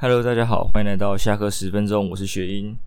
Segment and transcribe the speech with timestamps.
[0.00, 2.78] Hello，大家好，欢迎来到下课十分钟，我是雪英。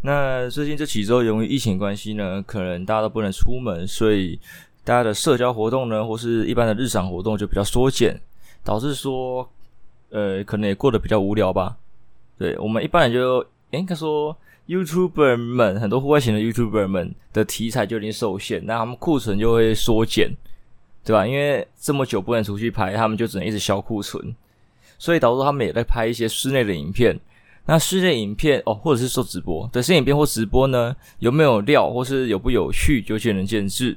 [0.00, 4.40] 那最近这几周由于疫情关系呢，可能大家都不能出门，所以
[4.82, 8.18] 大家的社交活动呢，或是一般的日常活动就比较缩减，
[8.64, 9.46] 导致说，
[10.08, 11.76] 呃，可能也过得比较无聊吧。
[12.38, 13.40] 对，我们一般人就，
[13.72, 14.34] 诶应该说
[14.68, 20.34] ，YouTuber 们很多户外型的 YouTuber 们的题材就已经受限，那他们库存就会缩减，
[21.04, 21.26] 对吧？
[21.26, 24.34] 因为这么久不能出去拍，他们就只能一直销库存。
[24.98, 27.18] 所以导致他们也在拍一些室内的影片。
[27.64, 33.96] 那室内影片哦，或者是说直播，对，室影片或直播呢，有没有料，或是有不有趣，就见仁见智。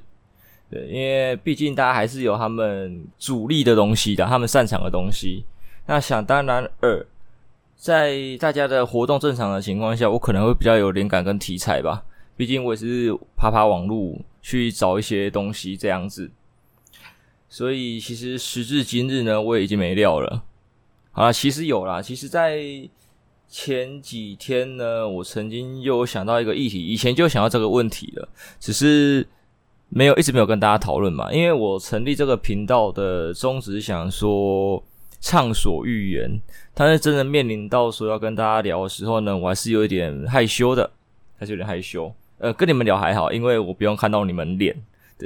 [0.70, 5.45] 对，因为毕竟大家还是有他们主力的东西的，他们擅长的东西。
[5.86, 7.06] 那想当然尔，
[7.78, 12.04] 在大家的活动正常的情况下，我可能会比较有灵感跟题材吧。
[12.36, 16.30] 毕竟我也是爬爬网路去找一些东西这样子。
[17.48, 20.44] 所以其实时至今日呢，我也已经没料了。
[21.12, 22.02] 好啦，其实有啦。
[22.02, 22.62] 其实，在
[23.50, 28.30] 前几天呢，我曾经又想到一个议题，以前就想到这个问题了，
[28.62, 29.28] 只是
[29.90, 31.31] 没有一直没有跟大家讨论嘛。
[31.34, 34.81] 因为我成立这个频道的宗旨想说
[35.20, 36.42] 畅所欲言，
[36.73, 40.90] 但是真的面临到说要跟大家聊的时候呢，我还是有一点害羞的，
[41.38, 42.09] 还是有点害羞。
[42.38, 44.73] 呃，跟你们聊还好，因为我不用看到你们脸。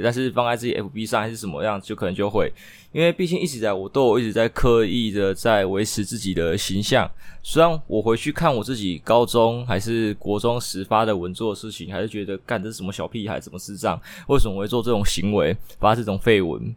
[0.02, 2.52] 但是放在自己 FB 上还是什么样，就可能就会，
[2.92, 7.10] 因为毕竟一直在我都有一直在刻意的在维持自己的形象。
[7.42, 14.00] 虽然我回去看我自己高中还是国中时发的文做的事情，还是觉得干这是什么小屁孩，怎么智障？
[14.28, 16.74] 为什么会做这种行为，发这种废文？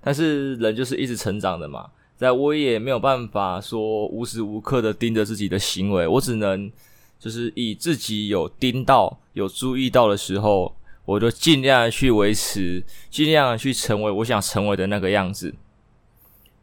[0.00, 6.70] 但是人就是一直成长的嘛，在我也没有办法说无时无刻的盯着自己的行为，我只能
[7.18, 10.74] 就是以自己有盯到、有注意到的时候。
[11.08, 15.54] 我就尽量去维持，尽量去成为我想成为的那个样子。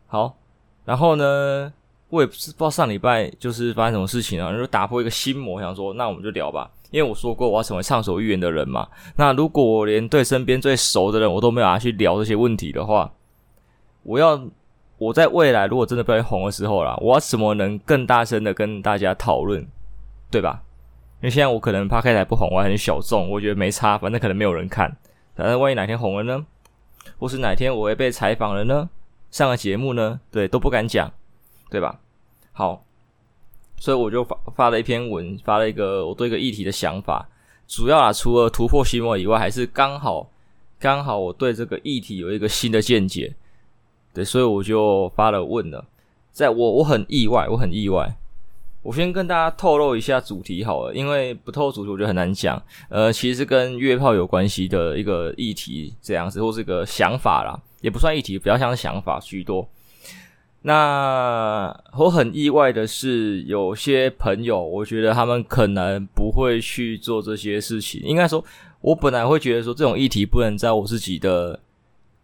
[0.05, 0.37] 好，
[0.85, 1.73] 然后呢，
[2.09, 6.69] 我也不知道上礼拜就是发生什么事情啊，就打破一个心魔，想说那我们就聊吧。
[6.91, 8.87] 因为我说过我要成为畅所欲言的人嘛。
[9.15, 13.11] 那如果我连对身边最熟的人我都没有去聊这些问题的话，
[14.03, 14.39] 我要
[14.99, 19.65] 我在未来如果真的被红的时候啦，我要怎么能更大声的跟大家讨论，
[20.29, 20.61] 对吧？
[21.25, 24.95] 因为现在我可能拍开来不红，我还很小众，我觉得没差，反正可能没有人看。
[25.33, 26.45] 反正万一哪天红了呢？
[27.17, 28.87] 或是哪天我会被采访了呢？
[29.31, 30.19] 上个节目呢？
[30.29, 31.11] 对，都不敢讲，
[31.71, 31.99] 对吧？
[32.51, 32.85] 好，
[33.77, 37.27] 所以我就发发了一篇文，发了一个我对一个议题的想法。
[37.67, 40.29] 主要啊，除了突破心魔以外，还是刚好
[40.77, 43.33] 刚好我对这个议题有一个新的见解。
[44.13, 45.85] 对，所以我就发了问了。
[46.31, 48.15] 在我我很意外，我很意外。
[48.85, 52.61] 我先跟大家透露一下主题好了，因为不透露主题我觉得很难讲。
[52.87, 59.67] 呃，其实跟约炮有关系的一个议题这样子，或是一个想法啦，也不算议题，比较像是想法许多。
[60.61, 67.99] 那我很意外的是，有些朋友，我觉得他们可能不会去做这些事情。
[68.03, 68.45] 应该说，
[68.81, 71.59] 我本来会觉得说这种议题不能在我自己的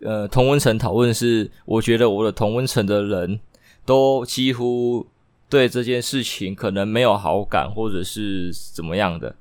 [0.01, 3.39] 呃同温层讨论，是我觉得我的同温层的人
[3.83, 5.07] 都几乎。
[5.51, 9.35] 对这件事情可能没有好感，或者是怎么样的，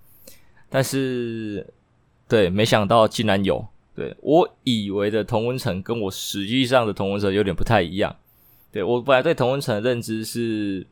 [0.69, 1.65] 但是
[2.29, 3.65] 对，没想到竟然有。
[3.95, 8.17] 对，我以为的同温层跟我实际上的同温层有点不太一样。
[8.73, 10.85] 对，我本来对同温层的认知是，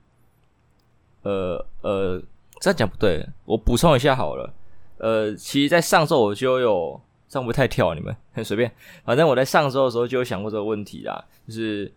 [1.22, 2.22] 呃呃，
[2.60, 4.54] 这样讲不对，我补充一下好了。
[4.98, 7.92] 呃，其实，在上周我就有，这样不太跳？
[7.92, 8.70] 你们很 随便，
[9.04, 11.92] 反正我在上周的时候就有想过这个问题啦，就是。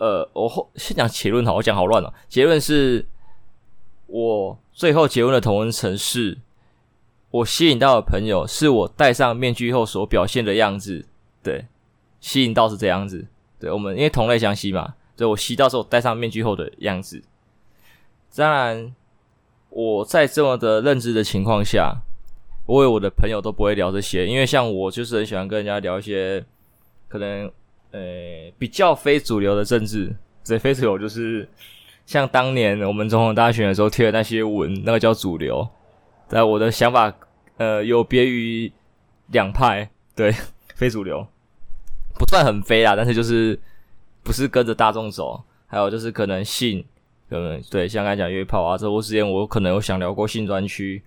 [0.00, 2.10] 呃，我后先讲结论好，我讲好乱哦。
[2.26, 3.04] 结论是
[4.06, 6.38] 我最后结论的同温层是，
[7.30, 11.04] 我吸引到的朋友是我戴上面具后所表现的样子。
[11.42, 11.66] 对，
[12.18, 13.26] 吸引到是这样子。
[13.58, 17.22] 对，我们因为同类相吸嘛，对，我吸到是我戴上面具后的样子。
[18.34, 18.94] 当然，
[19.68, 21.94] 我在这么的认知的情况下，
[22.64, 26.42] 我为我的朋友都不会聊这些，因为像我就是很喜欢跟人家聊一些
[27.06, 27.52] 可能。
[27.92, 28.00] 呃、
[28.58, 30.14] 比较非主流的政治，
[30.44, 31.48] 这非主流就是
[32.06, 35.68] 像当年我们总统大选的时候贴的那些文，那个叫主流。
[36.28, 37.12] 在我的想法，
[37.56, 38.70] 呃，有别于
[39.32, 40.32] 两派，对，
[40.76, 41.26] 非主流
[42.16, 43.58] 不算很非啦，但是就是
[44.22, 45.42] 不是跟着大众走。
[45.66, 46.84] 还有就是可能性，
[47.28, 51.02] 可能对，像刚才讲约炮啊，这波时间我可能有想聊过性专区，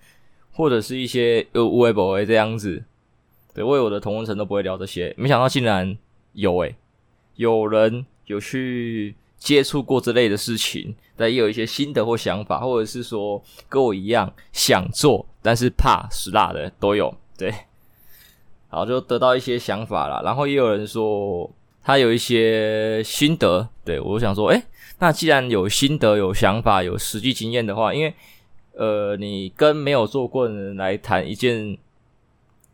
[0.52, 2.84] 或者是一些有微博这样子。
[3.54, 5.98] 对，为我的同温层都不会聊这些，没想到竟然。
[6.34, 6.76] 有诶、
[7.36, 17.14] 有人有去接触过这类的事情，但也有一些心得或想法，或者是说跟我一样想做，但是怕死辣的都有。
[17.38, 17.50] 对，
[18.70, 20.22] 然后就得到一些想法啦。
[20.24, 21.50] 然后也有人说，
[21.84, 24.64] 他有一些心得，对，我想说，诶，
[25.00, 28.14] 那既然有心得、有想法、有实际经验的话，因为
[28.76, 31.78] 呃，你跟没有做过的人来谈一件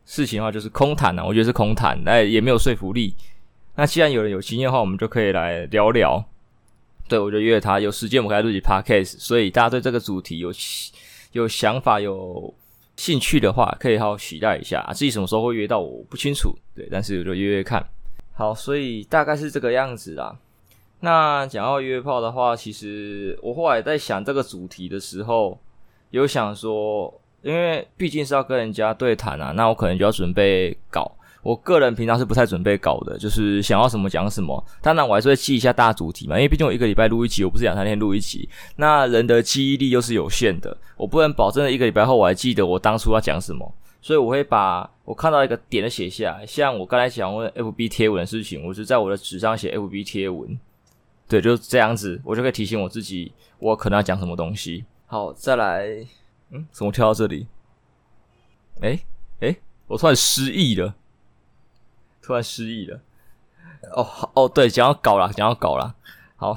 [0.05, 3.15] 事情的话，就是空谈啊，我觉得是空谈，哎，也没有说服力。
[3.79, 6.21] 那既然有人有经验的话，我们就可以来聊聊。
[7.07, 9.17] 对，我就约他，有时间我们可以录一集 podcast。
[9.17, 10.51] 所以大家对这个主题有
[11.31, 12.53] 有想法、有
[12.97, 14.85] 兴趣的话，可以好好期待一下。
[14.91, 16.53] 自己什么时候会约到，我不清楚。
[16.75, 17.81] 对，但是我就约约看。
[18.33, 20.37] 好，所以大概是这个样子啦。
[20.99, 25.57] 那讲到约炮的话，其实我后来在想这个主题的时候，
[26.09, 31.09] 有想说，因为毕竟是要跟人家对谈啊，那我可能就要准备搞。
[31.41, 34.63] 我个人平常是不太准备稿的，就是想要什么讲什么。
[34.81, 38.47] 当然，我还是会记一下大主题嘛，因为毕竟我一个礼拜录一集，我不是两三天录一集。
[38.75, 43.73] 那人的记忆力又是有限的，我不能保证一个礼拜后我还记得我当初要讲什么。
[44.01, 50.57] 所以我会把我看到一个点的写下来，像我刚才讲问 FB 贴文的事情，我是在我的纸上写 FB 贴文，
[51.27, 54.85] 对，就是这样子，我就可以提醒我自己，我可能要讲什么东西。
[55.05, 55.85] 好，再来，
[56.51, 57.45] 嗯，怎么跳到这里？
[58.81, 58.99] 诶
[59.41, 59.57] 诶，
[59.87, 60.95] 我突然失忆了，
[62.29, 62.99] 突然失忆了。
[63.95, 65.95] 哦哦，对，讲要搞了，讲要搞了。
[66.35, 66.55] 好，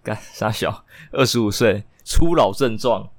[0.00, 0.84] 干傻小？
[1.10, 3.10] 二十五岁，初老症状。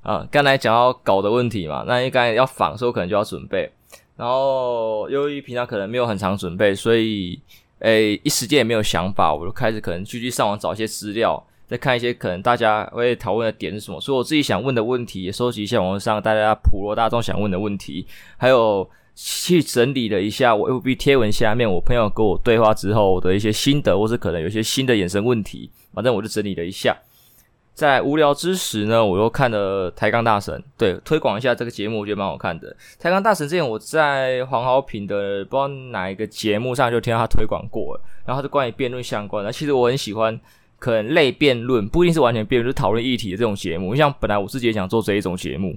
[0.00, 3.70] 啊，刚才讲到稿的问题嘛，那应该要访的时候可能就要准备，
[4.16, 7.38] 然后由于平常可能没有很常准备，所以
[7.80, 18.06] 诶一时间也没有想法，我就开始可能继续上网找一些资料，再看一些可能大家会讨论的点是什么，所以我自己想问的问题也收集一下网络上大家普罗大众想问的问题，
[18.38, 18.88] 还有
[19.22, 26.96] 去整理了一下我 FB 贴文下面我朋友跟我对话之后的一些心得，或是可能有一些新的衍生问题，反正我就整理了一下。
[27.74, 32.70] 在无聊之时呢，我又看了《抬杠大神》，对，推广一下这个节目，我觉得蛮好看的。
[32.98, 39.52] 《抬杠大神》之前我在黄豪平的不知道哪一个节目上就听到他推广过，然后他是关于辩论相关的。
[39.52, 40.40] 其实我很喜欢
[40.78, 43.94] 可能类辩论，不一定是完全辩论，就是讨论议题的这种节目。
[43.94, 45.76] 像本来我自己也想做这一种节目，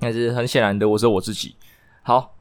[0.00, 1.54] 但是很显然的，我说我自己
[2.06, 2.32] 好。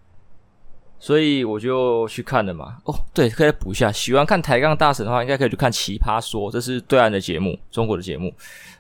[0.97, 2.77] 所以我就去看了嘛。
[2.85, 3.91] 哦，对，可以补一下。
[3.91, 8.33] 喜欢看抬杠大神的话，应该可以去看《奇葩说》，这是对岸的节目，中国的节目。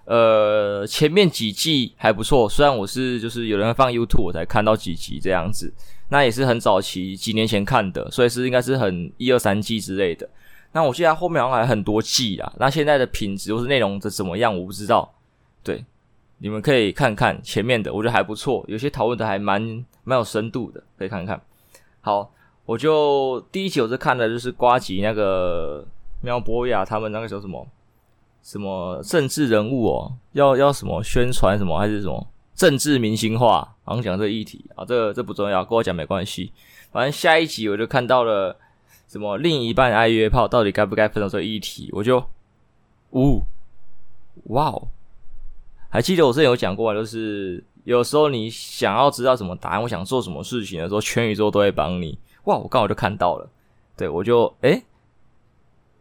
[0.05, 5.71] 呃，前面几季还不错，虽然我是就是有人放 YouTube 我才看到几集这样子，
[6.09, 10.27] 那也是很早期几年前看的，所以是应该是很一二三季之类的。
[10.71, 12.51] 那我记得后面好像还很多季啊。
[12.57, 15.13] 那现在的品质或是内容的怎么样，我不知道。
[15.63, 15.83] 对，
[16.39, 21.41] 你们可以看看前面的，我觉得还不错，有些讨论的还蛮蛮有深度的，可以看看。
[22.01, 22.29] 好，
[22.65, 25.85] 我就第一集我是看的就是瓜吉那个
[26.21, 27.65] 苗博雅他们那个叫什么
[28.43, 36.51] 什么政治人物哦，要要什么宣传什么还是什么政治明星化，好像讲这个议题啊，这这不重要，跟我讲没关系。
[36.91, 38.55] 反正下一集我就看到了
[39.07, 42.23] 什么另一半爱约炮，到底该不该分手这个议题，我就
[43.11, 43.41] 呜
[44.45, 44.87] 哇哦，
[45.95, 47.63] 还记得我之前有讲过，就是。
[47.85, 52.17] 有时候你想要知道什么答案，我想做什么事情的时候，全宇宙都会帮你。
[52.45, 53.47] 哇，我刚好就看到了，
[53.95, 54.81] 对，我就诶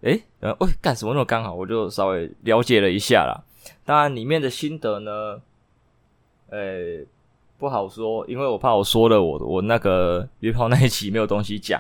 [0.00, 3.36] 诶，然后诶干什么那么刚好，我就稍微了解了一下啦。
[3.84, 5.38] 当然里面的心得呢，
[6.52, 7.04] 诶
[7.58, 11.78] 不好说，因为我怕我说了我我那个约炮那一期没有东西讲。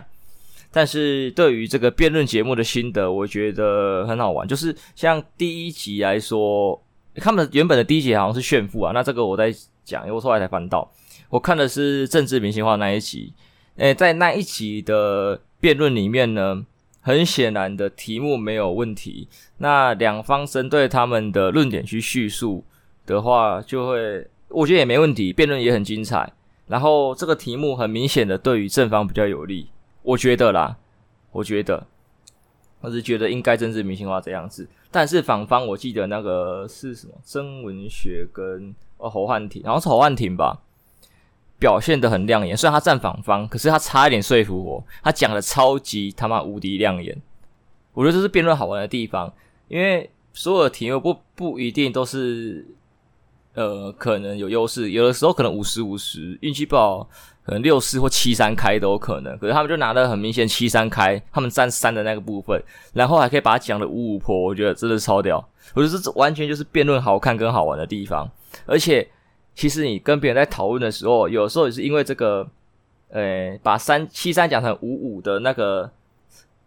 [0.70, 6.78] 但是对于这个辩论节目的心得，我觉得很好玩，就是像第一集来说，
[7.16, 9.54] 他们原本的第一集好像是炫富啊，那这个我在。
[9.86, 10.90] 讲，因为我后来才翻到，
[11.28, 13.34] 我看的是政治明星化那一集。
[13.76, 16.64] 诶，在那一集的辩论里面呢，
[17.02, 19.28] 很显然的题目没有问题。
[19.58, 22.64] 那两方针对他们的论点去叙述
[23.04, 26.32] 的话，就会我觉得也没问题，辩论也很精彩。
[26.66, 29.68] 然后这个题目很明显的对于正方比较有利，
[30.00, 30.78] 我觉得啦，
[31.30, 31.86] 我觉得，
[32.84, 34.68] 我是觉得应该政治明星化这样子。
[34.90, 38.74] 但是反方，我记得那个是什么曾文学跟。
[38.96, 40.62] 哦，侯汉廷，然后是侯汉廷吧，
[41.58, 42.56] 表现得很亮眼。
[42.56, 44.82] 虽然他站反方，可是他差一点说服我。
[45.02, 47.20] 他讲的超级他妈无敌亮眼。
[47.92, 49.30] 我觉得这是辩论好玩的地方，
[49.66, 52.64] 因为所有的题目不不一定都是
[53.54, 57.10] 呃可能有优势，有的时候可能五十五十，运气不好
[57.44, 59.36] 可能六四或七三开都有可能。
[59.38, 65.46] 可是他们就拿得很明显七三开，他们占三的那个部分，然后还可以把它讲的五五波，我觉得真的超屌。
[65.74, 68.30] 我觉得这完全就是辩论好看跟好玩的地方。
[68.66, 69.06] 而且，
[69.54, 72.46] 其实你跟别人在讨论的时候，有时候也是因为这个，
[73.08, 75.90] 呃，把三七三讲成五五的那个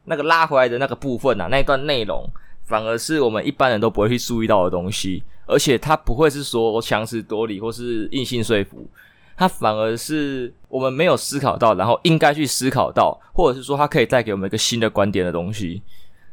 [0.06, 2.24] 那个拉回来的那个部分啊，那一段内容，
[2.66, 5.24] 反而是我们一般人都不会去注意到的东西。
[5.46, 8.86] 而且，他不会是说强词夺理或是硬性说服，
[9.38, 15.82] 它反而是我们没有思考到，然后应该去思考到，或者是说它可以带给我们一个新的观点的东西。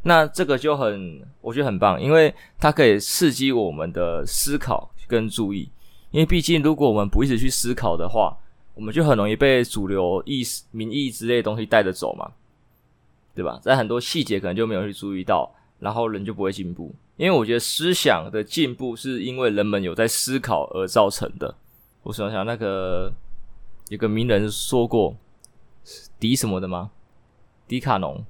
[0.05, 5.69] 那这个就很，我觉得很棒，因为它可以刺激我们的思考跟注意。
[6.11, 8.37] 因为毕竟，如果我们不一直去思考的话，
[8.75, 12.31] 我们就很容易被主流意识、民意之类的东西带着走嘛，
[13.35, 13.59] 对吧？
[13.63, 16.95] 在很多细节可能就没有去注意到，然后人就不会进步。
[17.17, 21.55] 因为我觉得思想的进步是因为人们有在思考而造成的。
[22.05, 23.11] 我想想，那个
[23.89, 25.17] 有个名人说过，
[26.21, 26.91] 迪什么的吗？
[27.67, 28.23] 迪卡侬，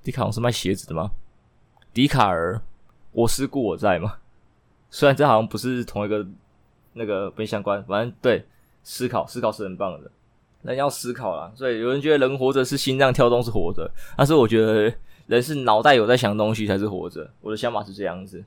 [0.00, 1.10] 迪卡侬是卖鞋子的吗？
[1.92, 2.62] 迪卡尔，
[3.10, 4.18] 我思故我在嘛。
[4.90, 6.24] 虽然这好像不是同一个
[6.92, 8.46] 那个没相关，反正对，
[8.84, 10.08] 思考思考是很棒的。
[10.62, 14.94] 人要思考啦，所以有人觉得人活着是心脏跳动是活着，但是我觉得
[15.26, 17.28] 人是脑袋有在想东西才是活着。
[17.40, 18.44] 我的想法是这样子。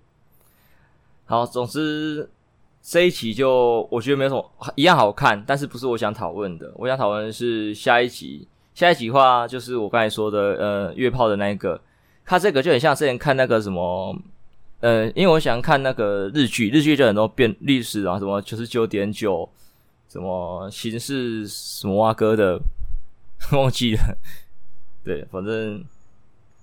[1.25, 2.29] 好，总之。
[2.83, 6.71] 这一集就我觉得没什么一样好看，但是不是我想讨论的。
[6.75, 11.79] 我想讨论的是下一集，下一集的话就是我刚才说的，呃，约炮的那一个。
[12.25, 14.17] 它这个就很像之前看那个什么，
[14.79, 19.47] 呃，因为我想看那个日剧，日剧就很多变历史啊，什么九十九点九，
[20.09, 22.59] 什么刑事什么蛙哥的，
[23.53, 24.17] 忘记了。
[25.03, 25.83] 对，反正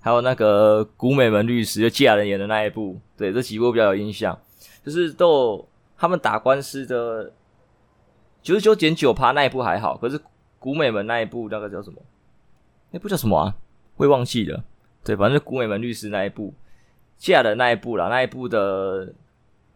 [0.01, 4.37] 还有那个古美门律师就堺雅人演的那一部，对，这几部比较有印象，
[4.85, 5.65] 就是都。
[5.99, 7.33] 他们打官司的
[8.41, 10.19] 九十九点九趴那一部还好，可是
[10.59, 12.01] 古美门那一部那个叫什么？
[12.93, 13.55] 那部叫什么啊？
[13.97, 14.65] 会忘记了。
[15.05, 16.55] 对，反正古美门律师那一部，
[17.17, 19.13] 架的那一部啦，那一部的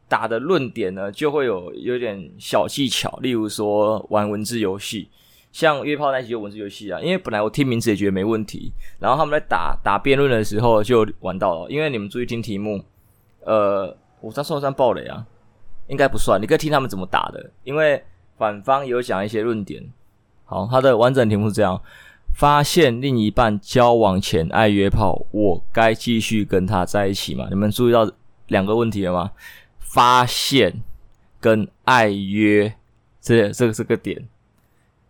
[0.09, 5.09] 打的论点呢，就会有有点小技巧，例如说玩文字游戏，
[5.50, 7.00] 像约炮那集就文字游戏啊。
[7.00, 11.71] 因为本来我听名字也觉得没问题，然后他们在打打辩论的时候就玩到了。
[11.71, 12.85] 因为你们注意听题目，
[13.45, 15.26] 呃，我这算不算暴雷啊？
[15.93, 18.03] 应该不算，你可以听他们怎么打的，因为
[18.39, 19.85] 反方有讲一些论点。
[20.47, 21.79] 好，他的完整题目是这样：
[22.35, 27.47] 发现另一半交往前爱约炮，我该继续跟他在一起吗？
[27.51, 28.11] 你们注意到
[28.47, 29.33] 两个问题了吗？
[29.81, 30.81] 发现
[31.39, 32.75] 跟爱约，
[33.21, 34.27] 这这个这个点，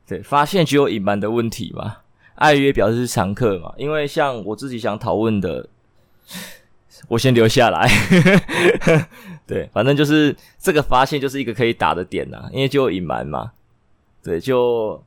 [0.09, 1.99] 对，发现就有隐瞒的问题嘛？
[2.35, 3.73] 爱约表示是常客嘛？
[3.77, 5.69] 因为像我自己想讨论的。
[7.09, 7.89] 我先留下来，
[9.47, 13.53] 对，反正就是这个发现就是一个可以打的点呐，因为就隐瞒嘛，
[14.23, 15.03] 对，就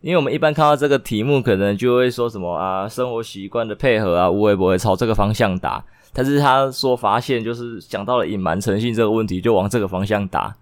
[0.00, 10.54] 因为我们一般看到这个题目，可能就会说什么啊，生活习惯的配合啊，无会不会朝这个方向打，但是他说发现就是讲到了隐瞒诚信这个问题，就往这个方向打，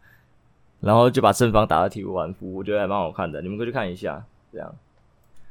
[0.80, 4.74] 然后就把正方打得体无完肤，我觉得还蛮好看的，你们可以去看一下，这样，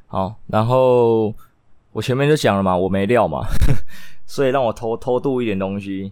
[0.08, 1.34] 好，然后
[1.92, 3.42] 我前面就讲了嘛，我没料嘛。
[4.26, 6.12] 所以让我偷偷渡一点东西，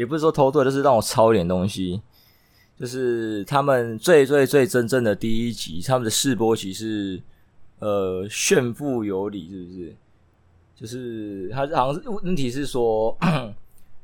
[0.00, 2.00] 也不是说偷渡，就是让我抄一点东西。
[2.78, 7.20] 就是他们最最最真正的第一集，他们的试播集是
[7.80, 9.94] 呃炫富有理，是不是？
[10.74, 13.14] 就是他好像是问题是说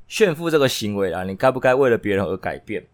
[0.06, 2.84] 炫富这个行为啊，你该不该为了别人而改变？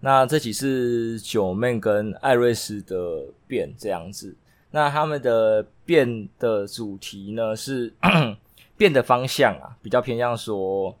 [0.00, 4.34] 那这集是九妹跟艾瑞斯的变这样子。
[4.70, 7.92] 那他们的变的主题呢是。
[8.80, 10.96] 变的方向啊，比较偏向说，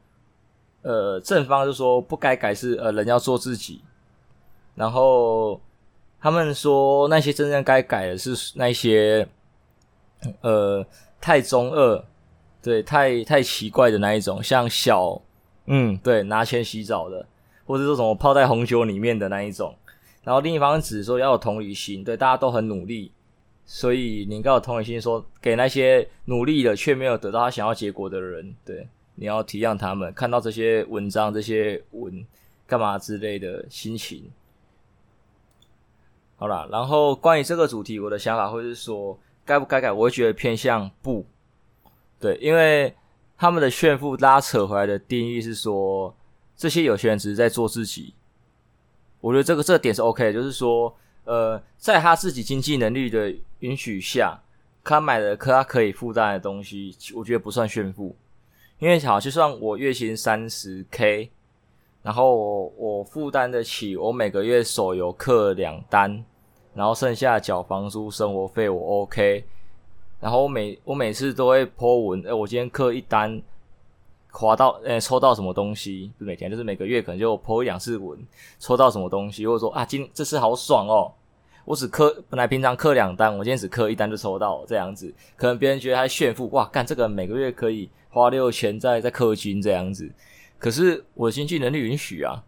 [0.82, 3.82] 呃，正方就说不该改是呃人要做自己，
[4.74, 5.60] 然后
[6.20, 9.26] 他们说那些真正该改的是那些，
[10.40, 10.84] 呃，
[11.20, 12.04] 太中二，
[12.62, 15.20] 对，太太奇怪的那一种，像小，
[15.66, 17.26] 嗯，对，拿钱洗澡的，
[17.66, 19.74] 或者说什么泡在红酒里面的那一种，
[20.24, 23.12] 然后另一方只说要有同理心，对，大家都很努力。
[23.72, 28.88] 所以你应该有同理心，说给那些努力了却没有得到他想要结果的人，对，
[29.20, 32.26] 你要体谅他们，看到这些文章、这些文
[32.66, 34.30] 干嘛之类的心情。
[36.36, 39.92] 好啦，然后关于这个主题，我的想法会是说，该不该改？
[39.92, 41.26] 我会觉得偏向不，
[42.18, 42.96] 对，因为
[43.36, 46.16] 他们的炫富拉扯回来的定义是说，
[46.56, 48.14] 这些有钱人只是在做自己。
[49.20, 50.96] 我觉得这个这点是 OK，就是说。
[51.24, 54.40] 呃，在他自己经济能力的允许下，
[54.82, 58.16] 他买了他可以负担的东西，我觉得不算炫富。
[58.80, 61.30] 因为好，就算我月薪三十 K，
[62.02, 66.24] 然后我我负担得起，我每个月手游氪两单，
[66.72, 69.44] 然后剩下缴房租、生活费我 OK。
[70.18, 73.42] 然后我每我每次都会 po 文，诶，我今天氪一单，
[74.30, 76.10] 划到诶，抽到什么东西？
[76.18, 78.18] 不每天，就是每个月可能就 po 一两次文，
[78.58, 81.12] 抽到什么东西，或者说啊，今这次好爽哦。
[81.66, 90.10] 我只氪，本来平常氪两单，我今天只氪一单就抽到这样子，可能别人觉得他炫富，哇，干这个每个月可以花六千在在氪金这样子，
[90.58, 92.44] 可是我的经济能力允许啊，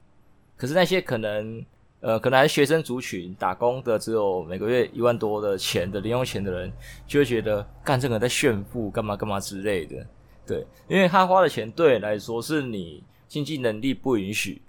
[0.57, 1.65] 可是那些可能
[2.01, 6.73] 呃，可能还是学生族群，打工的只有每个月一万多的钱的零用钱的人，
[7.07, 10.05] 就会觉得干这个在炫富，干嘛干嘛之类的。
[10.45, 14.61] 对，因为他花的钱对你来说是你经济能力不允许，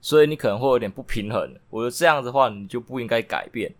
[0.00, 1.54] 所以你可能会有点不平衡。
[1.70, 3.72] 我觉得这样的话，你就不应该改变，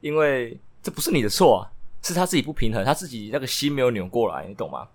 [0.00, 1.68] 因为这不是你的错啊，
[2.02, 4.88] 是他自己不平衡，他自己那个心没有扭过来，你懂吗？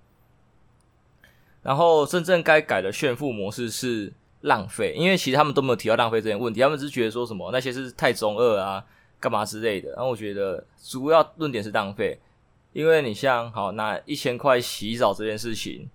[1.63, 8.84] 然后真正该改的炫富模式是浪费，因为其实他们都没有提到浪费这件问题，他们只是觉得说什么那些是太中二啊，
[9.17, 9.89] 干嘛之类的。
[9.91, 12.20] 然后我觉得主要论点是浪费，
[12.74, 15.89] 因为你像好拿一千块洗澡这件事情，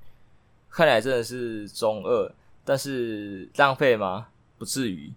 [0.70, 2.32] 看来真的是中二，
[2.64, 4.28] 但是浪费吗？
[4.56, 5.12] 不至于，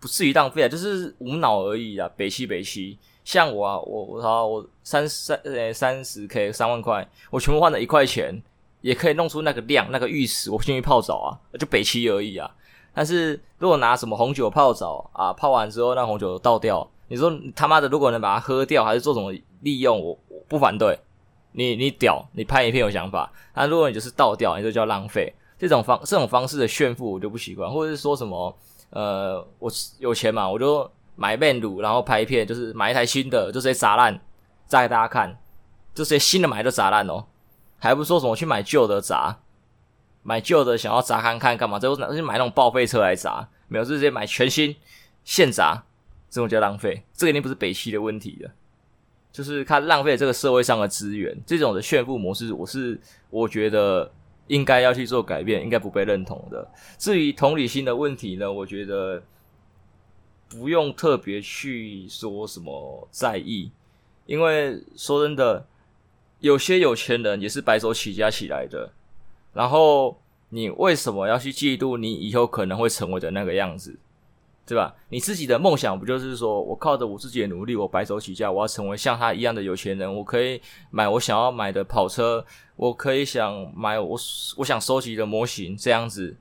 [0.00, 2.98] 不至于浪费啊，就是无脑而已啊，北七北七。
[3.22, 8.42] 像我啊，我我操，我三三呃三十 K 三万块，我全部换了一块钱。
[8.80, 12.50] 也可以弄出那个量，那个浴池，我进去泡澡啊，就北齐而已啊。
[12.92, 20.98] 但是如果拿什么红酒泡澡啊，泡完之后那红酒倒掉，你说你他妈的，如果能把它喝掉，还是做什么利用，我我不反对。
[21.52, 23.30] 你你屌，你拍一片有想法。
[23.54, 25.32] 那如果你就是倒掉，你就叫浪费。
[25.58, 28.56] 这种方这种方式的炫富我就不习惯，或者是说什么
[28.90, 34.20] 呃，我有钱嘛，我就买面乳，然后拍一片，就是买一台新的，就直接砸烂，
[34.66, 35.36] 砸给大家看，
[35.92, 37.24] 就直接新的买就砸烂哦。
[37.82, 39.40] 还不说什么去买旧的砸，
[40.22, 41.78] 买旧的想要砸看看干嘛？
[41.78, 44.76] 最后拿去买那种报废车来砸，没有，直接买全新
[45.24, 45.82] 现砸，
[46.28, 47.02] 这种叫浪费。
[47.14, 48.50] 这个一定不是北汽的问题了，
[49.32, 51.34] 就是他浪费这个社会上的资源。
[51.46, 54.12] 这种的炫富模式，我是我觉得
[54.48, 56.70] 应该要去做改变，应该不被认同的。
[56.98, 59.22] 至于同理心的问题呢，我觉得
[60.50, 63.72] 不用特别去说什么在意，
[64.26, 65.66] 因为说真的。
[66.40, 68.90] 有些有钱人也是白手起家起来的，
[69.52, 73.98] 然后你为什么要去嫉妒你以后可能会成为的那个样子，
[74.66, 74.94] 对吧？
[75.10, 82.44] 你自己的梦想不就是说我靠着我自己的努力，我白手起家，我要成为像他一样的有钱人，我可以买我想要买的跑车，
[82.76, 84.18] 我可以想买我
[84.56, 86.36] 我想收集的模型这样子，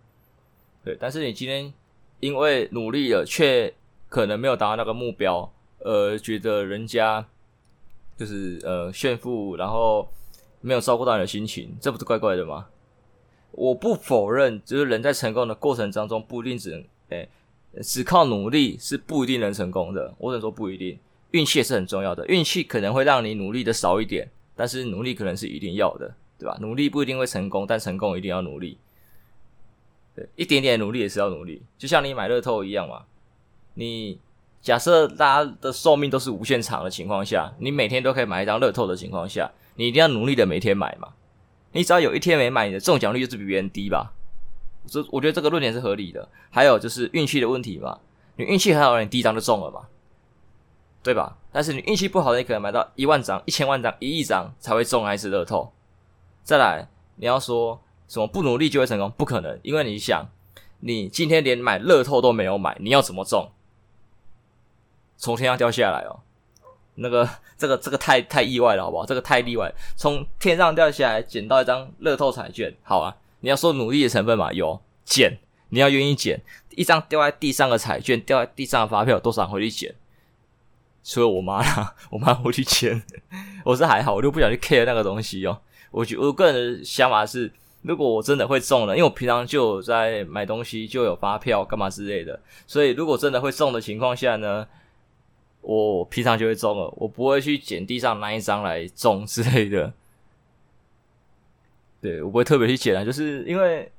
[0.83, 0.95] 对。
[0.99, 1.73] 但是你今天
[2.19, 3.73] 因为努力了，却
[4.07, 7.25] 可能没有达到那个目标，而觉得人家。
[8.19, 10.05] 就是呃炫富，然后
[10.59, 12.67] 没有照顾到你的心情，这不是怪怪的吗？
[13.51, 17.29] 我不否认，就是人在成功的过程当中，不一定只能诶，
[17.81, 20.13] 只靠努力是不一定能成功的。
[20.17, 20.99] 我只能说不一定，
[21.31, 22.27] 运气也是很重要的。
[22.27, 26.57] 运气可能会让你努力的少一点，但是努力可能是一定要的，对吧？
[26.59, 28.77] 努力不一定会成功，但成功一定要努力。
[30.13, 33.05] 对，一点点努力也是要努力，就像你买乐透一样嘛，
[33.75, 34.19] 你。
[34.61, 41.09] 假设大家的寿命都是无限长的情况下，你每天都可以买一张乐透的情况下，你一定要努力的每天买嘛。
[41.71, 44.11] 你只要有一天没买，你的中奖率就是比别人低吧？
[44.87, 46.27] 这我觉得这个论点是合理的。
[46.49, 47.99] 还有就是运气的问题嘛，
[48.35, 49.81] 你运气很好，你第一张就中了嘛，
[51.03, 51.37] 对吧？
[51.51, 55.71] 但是你运气不好的，你可能买到一万张、一千万张、一亿张才会中一次乐透。
[56.43, 59.09] 再来，你要说什么不努力就会成功？
[59.11, 60.27] 不可能，因为你想，
[60.79, 63.51] 你今天连买乐透都没有买，你要怎么中？
[65.19, 66.21] 从天上掉下来哦，
[66.95, 69.05] 那个 这个这个太太意外了，好不好？
[69.05, 73.17] 这个太意外，从天上掉下来捡到一张乐透彩券，好啊！
[73.41, 75.37] 你要说努力的成分嘛，有捡，
[75.69, 79.93] 你要愿意捡一张掉在地上的彩券，掉在地上的发票，多少人会去捡？
[81.03, 83.03] 除了我妈啦， 我妈会去捡，
[83.65, 85.59] 我是还好，我就不想去 care 那个东西哦。
[85.91, 87.51] 我觉我个人的想法是，
[87.81, 94.65] 如果我真的会中了，因为我平常就有在买东西，就有发票干嘛之类的，所以如果真的会中的情况下呢？
[95.61, 99.93] 我平常就会中了，我不会去捡地上那一张来中之类的。
[102.01, 103.91] 对，我不会特别去捡啊，就是因为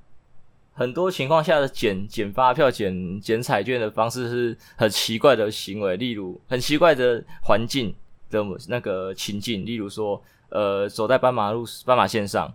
[0.73, 7.94] 很多情况下的捡捡发票、捡捡彩券的方式是很奇怪的行为，例如很奇怪的环境
[8.31, 12.53] 的那个情境，例如说，呃，走在斑马路、斑马线上，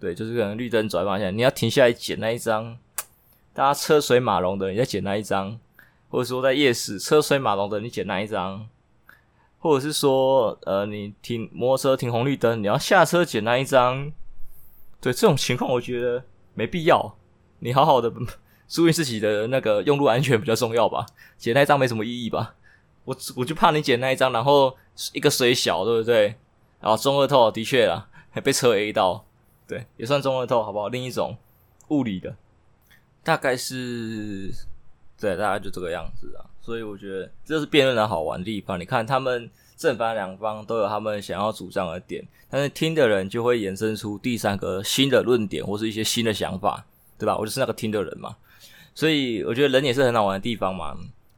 [0.00, 2.78] 对，就是可能绿灯走在斑马线，你要停下来捡那一张，
[3.52, 5.60] 大家车水马龙的，你在捡那一张。
[6.08, 8.68] 或者说在夜市车水马龙的，你捡那一张；
[9.58, 14.12] 或者是说，呃，你停摩托车停红绿灯，你要下车捡那一张。
[15.00, 17.16] 对，这种情况，我觉得没必要。
[17.58, 18.12] 你好好的
[18.68, 21.04] 注意自己的那个用路安全比较重要吧。
[21.36, 22.54] 捡那一张没什么意义吧？
[23.04, 24.76] 我我就怕你捡那一张，然后
[25.12, 26.36] 一个水小，对不对？
[26.80, 29.24] 然后中二透的确啦，还被车 A 到，
[29.66, 30.88] 对，也算中二透，好不好？
[30.88, 31.36] 另一种
[31.88, 32.36] 物理的，
[33.22, 34.52] 大概是。
[35.20, 38.78] 对，大概就这个样子啊，所以我觉得这是辩论的好玩的地方。
[38.78, 46.84] 你看，他们正反两方都有他们想要主张的点，但是听的人就会衍生出第三个新的论点或是一些新的想法，
[47.18, 47.36] 对吧？
[47.36, 48.36] 我就是那个听的人嘛，
[48.94, 50.96] 所以我觉得人也是很好玩的地方嘛。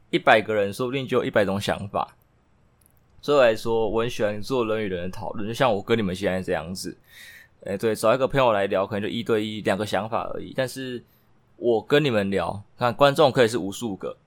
[0.09, 2.15] 一百个人说不定就有一百种想法。
[3.21, 6.97] 所以来说，我很喜欢做人与人的讨论，就像我跟你们现在这样子。
[7.65, 10.53] 哎，对，找一个朋友来聊，可能就一对一两个想法而已。
[10.55, 11.03] 但是
[11.59, 14.17] 我跟你们聊，看观众可以是无数个，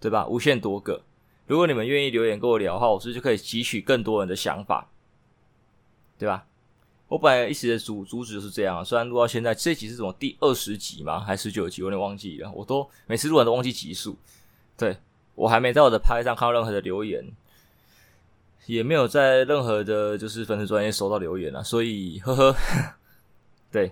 [0.00, 0.26] 对吧？
[0.26, 1.02] 无限多个。
[1.46, 4.88] 如果你们愿意留言跟我聊的话，我是不是就可以汲取更多人的想法，
[6.18, 6.46] 对吧？
[7.08, 11.20] 我本来一直的主主旨是这样，虽然录到现在，这集是什么第二十集吗？
[11.20, 11.82] 还是十九集？
[11.82, 12.52] 我有点忘记了。
[12.52, 14.16] 我都每次录完都忘记集数。
[14.76, 14.96] 对，
[15.34, 17.24] 我还没在我的拍上看到任何的留言。
[18.66, 22.54] 也没有在任何的，就是粉丝专业收到留言啊，所以呵呵，
[23.72, 23.90] 对。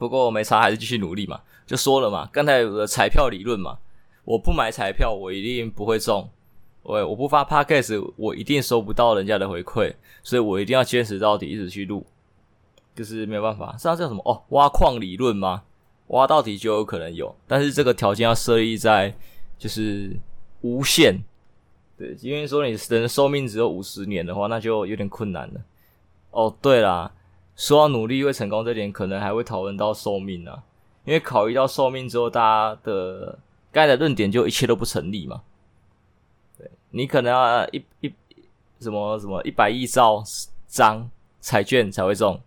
[0.00, 1.42] 不过没差，还是继续努力嘛。
[1.66, 3.76] 就说了嘛，刚才有个彩票理论嘛，
[4.24, 6.26] 我不买彩票，我一定不会中。
[6.82, 12.06] 我我不发 Podcast，我一定收不到人家的回馈，所以我一定要坚持到底，一直去录。
[12.94, 14.22] 就是没有办法，这叫什么？
[14.24, 15.64] 哦，挖矿理论吗？
[16.06, 19.14] 挖到底就有可能有，但是这个条件要设立在
[19.58, 20.16] 就是
[20.62, 21.22] 无限。
[21.98, 25.60] 对，因为说你人的寿命只有五十年的话，那就有点困难了。
[26.30, 27.12] 哦，对啦，
[27.60, 30.62] 说到努力会成功这点，可能还会讨论到寿命啊。
[31.04, 33.38] 因为考虑到寿命之后，大家的
[33.70, 35.42] 该的论点就一切都不成立嘛。
[36.56, 38.14] 对，你可能要一一
[38.80, 40.24] 什么什么一百亿兆
[40.66, 42.40] 张彩券才会中，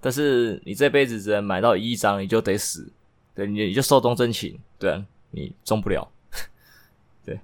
[0.00, 2.92] 但是你这辈子只能买到一亿张，你就得死。
[3.36, 6.10] 对，你你就寿终正寝，对啊，你中不了。
[7.24, 7.38] 对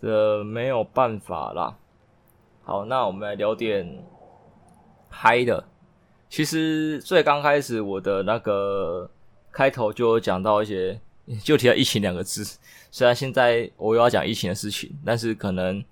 [0.00, 1.76] 这没有办法啦。
[2.64, 4.04] 好，那我们来聊点
[5.22, 5.62] 嗨的。
[6.30, 9.10] 其实最刚开始我的那个
[9.52, 10.98] 开头就有讲到一些，
[11.44, 12.42] 就提到疫情两个字。
[12.90, 15.84] 虽然现在我又要讲疫情的事情，但是可能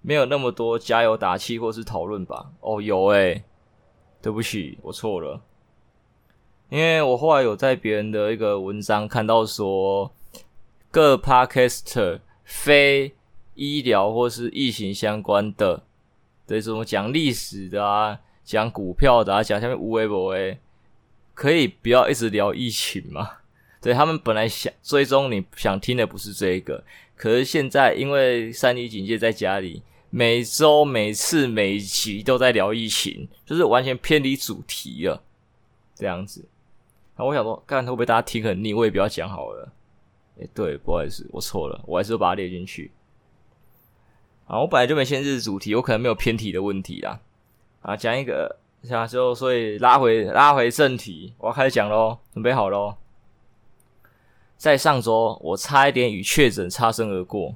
[0.00, 2.52] 没有那么多加油打气或是讨论吧。
[2.60, 3.42] 哦，有诶，
[4.20, 5.40] 对不起，我错了。
[6.68, 10.12] 因为我后来有在别人的一个文章看到说，
[10.92, 13.12] 各 Podcaster 非
[13.54, 15.82] 医疗或是疫情相关的，
[16.46, 20.58] 对，什么讲历史的啊，讲股票的啊，讲下面无为不为，
[21.34, 23.38] 可以不要一直聊疫情吗？
[23.80, 26.84] 对，他们本来想追踪你想听的不是这个，
[27.16, 35.22] 可是现在因为三级警戒在家里，每周每次每集都在聊疫情，就是完全偏离主题了，
[35.94, 36.44] 这样子。
[37.16, 39.72] 那我想说，看会不会大家听很腻，我也不要讲好了。
[40.38, 42.90] 诶，对，不好意思，我错了，我还是把它列进去。
[44.46, 47.20] 啊，我本来就没限制主题，我可能没有偏题的问题啦。
[47.82, 52.94] 啊，讲一个，下就所以拉回拉回正题，我要开始讲喽，准备好喽。
[54.56, 57.54] 在上周，我差一点与确诊擦身而过，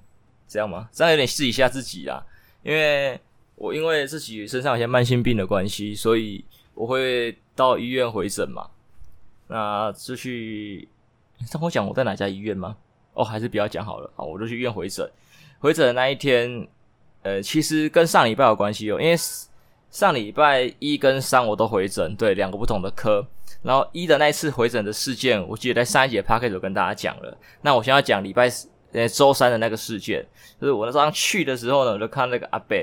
[0.49, 0.89] 这样吗？
[0.93, 2.25] 这样有点试一下自己啦，
[2.65, 3.19] 因为
[3.55, 8.69] 我因为自己身上有些慢性病的关系，所以我会到医院回诊嘛。
[9.47, 10.89] 那就去，
[11.53, 12.77] 让我讲我在哪家医院吗？
[13.15, 14.11] 哦，还是不要讲好了。
[14.17, 15.09] 好，我就去医院回诊。
[15.61, 16.67] 回诊的那一天。
[17.23, 19.17] 呃，其实跟上礼拜有关系哦，因为
[19.91, 23.27] 上礼拜一跟三我都回诊，对，两个不同的科。
[23.63, 27.37] 然后一的那一次回诊的事件，我记得在上一节 podcast 有跟大家讲了。
[27.63, 28.51] 那我现在要讲礼拜
[28.93, 30.25] 呃周三的那个事件，
[30.61, 32.77] 就是我那早上去的时候呢，我就看那个阿伯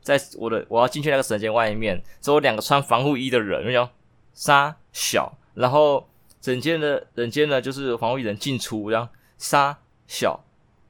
[0.00, 3.90] 在我的我要进去那个诊间外面，只有两个穿防护衣的人，那叫
[4.32, 6.08] 杀小，然后
[6.40, 10.44] 诊间的人间呢就是防护衣人进出，然后杀小，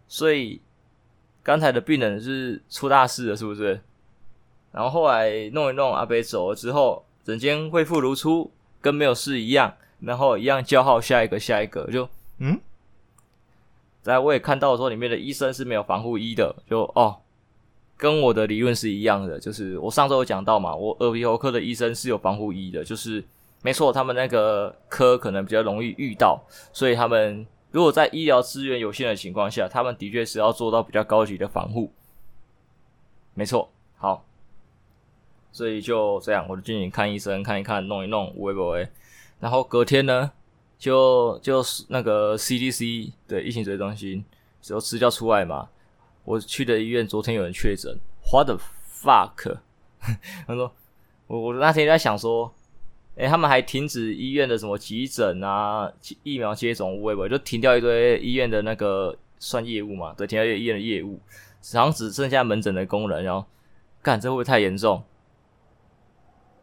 [0.06, 0.61] 所以。
[1.42, 3.80] 刚才的病人是出大事了，是不是？
[4.72, 9.74] 然后后来弄一弄，阿北走了之后，整间恢复如初，跟没有事一样。
[10.00, 12.59] 然后一样叫号，下一个，下一个，就嗯。
[14.02, 17.16] 在我也看到说，里面的医生是没有防护衣的，就哦，
[17.96, 19.38] 跟我的理论是一样的。
[19.38, 23.22] 就是我上周有讲到嘛，我耳鼻喉科的医生是有防护衣的，就是
[23.62, 26.40] 没错，他们那个科可能比较容易遇到，
[26.72, 27.46] 所以他们。
[27.72, 31.92] 如果在医疗资源有限的情况下，他们的确是要做到比较高级的防护。
[33.33, 34.24] 没错，好，
[35.52, 38.88] 所以就这样，我就进去看医生，看一看，弄一弄，喂不喂？
[39.38, 40.30] 然后隔天呢，
[40.78, 44.24] 就就是那个 CDC 对疫情追踪中心，
[44.60, 45.68] 只有资料出来嘛。
[46.24, 47.98] 我去的医院昨天有人确诊
[48.30, 48.58] ，What the
[48.88, 49.58] fuck？
[50.46, 50.72] 他说，
[51.26, 52.52] 我我那天在想说。
[53.16, 60.14] 诶、欸，他们还停止医院的什么急诊啊、疫苗接种，无谓就停掉一堆医院的那个算业务嘛？
[60.16, 61.20] 对，停掉医院的业务，
[61.74, 63.22] 好像只剩下门诊的工人。
[63.24, 63.44] 然后，
[64.00, 65.02] 干，这会不会太严重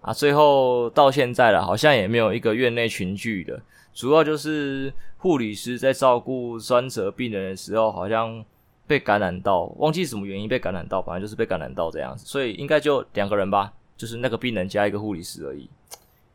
[0.01, 0.13] 啊？
[0.13, 3.61] 最后到现在了，好像也没有一个院内群聚的，
[3.93, 8.43] 主要就是护理师在照顾专责病人的时候，好像
[8.85, 12.25] 被感染到，忘记什么原因被感染到，反正就是被感染到这样子。
[12.25, 15.69] 所以应该就两个人吧，就是那个病人加一个护理师而已。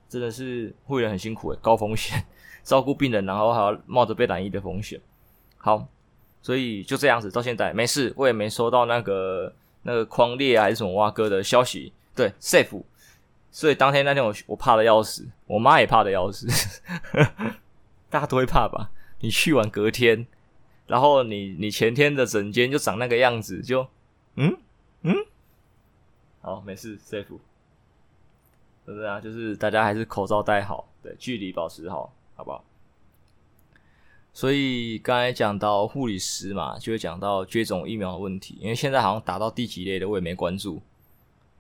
[0.09, 2.23] 真的是护理人很辛苦诶，高风险
[2.63, 5.01] 照顾病人，然后还要冒着被染疫的风险。
[5.57, 5.87] 好，
[6.43, 9.51] 所以就这样子到现在没事，我也没收到那个
[9.83, 11.93] 那个匡列还是什么挖哥的消息。
[12.15, 12.83] 对，safe。
[13.53, 16.49] 所以当天那天我我怕的要死，我妈也怕的要死，
[18.11, 18.91] 大家都会怕吧？
[19.21, 20.27] 你去完隔天，
[20.89, 23.87] 然后你你前天的整间就长那个样子，就
[24.35, 24.59] 嗯
[25.03, 25.15] 嗯，
[26.41, 27.39] 好没事，safe。
[28.85, 29.21] 对不对啊？
[29.21, 32.65] 就是大家还是口罩戴好，对，距离保持好，好不好？
[34.33, 38.59] 所以刚才讲到护理师嘛，就会讲到接种疫苗的问题。
[38.61, 40.83] 因为现在好像打到第几类的，我也没关注，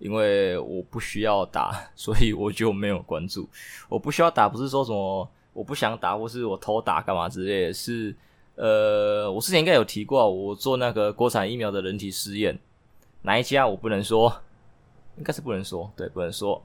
[0.02, 3.48] 因为我不需要打，所以我就没有关注。
[3.88, 7.72] 我不需要打，不是说什么我不想打，或是我偷打干嘛之类的。
[7.72, 8.12] 是
[8.56, 12.58] 呃，我之前应该有提过，我做那个国产疫苗的人体试验，
[13.22, 14.42] 哪一家我不能说，
[15.18, 16.60] 应该是不能说，对，不能说。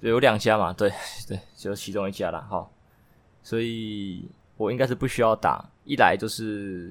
[0.00, 0.90] 对有两家嘛，对
[1.28, 2.40] 对，就其中一家啦。
[2.50, 2.66] 哈。
[3.42, 6.90] 所以我应该是不需要打，一来就是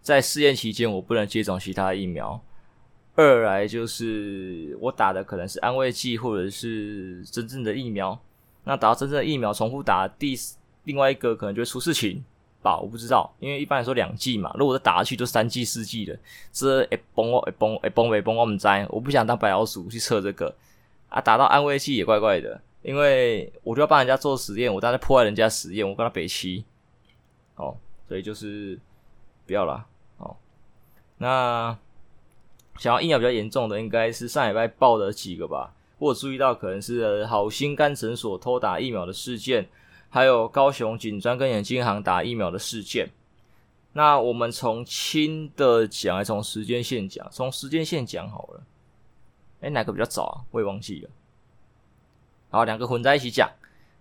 [0.00, 2.40] 在试验期间我不能接种其他疫苗，
[3.16, 8.18] 二来就是我打的可能是安慰剂或者是真正的疫苗，
[8.64, 10.34] 那打到真正的疫苗重复打第
[10.84, 12.22] 另外一个可能就会出事情
[12.62, 16.18] 吧，我不知道，因为一般来说两剂嘛，如果是打下去就三剂四剂的，
[16.52, 20.54] 这会崩哦会崩会崩没崩我们知，我不想当白老鼠去测这个
[21.08, 22.60] 啊，打到安慰剂也怪怪的。
[22.82, 26.64] 因为我就要帮人家做实验，我当然破坏人家实验，我跟他北齐，
[27.56, 27.76] 哦，
[28.06, 28.78] 所以就是
[29.44, 29.84] 不要了，
[30.18, 30.36] 哦。
[31.18, 31.76] 那
[32.78, 35.72] 想要疫苗比较严重的，应该是上礼拜报的几个吧。
[35.98, 39.66] 我注意到可能是好心肝诊所偷打疫苗的事件，
[40.10, 43.08] 还有高雄锦专跟眼镜行打疫苗的事件。
[43.94, 47.26] 那我们从轻的讲，还是从时间线讲？
[47.30, 48.62] 从时间线讲好了。
[49.62, 50.44] 哎，哪个比较早啊？
[50.50, 51.10] 我也忘记了。
[52.50, 53.50] 好，两个混在一起讲。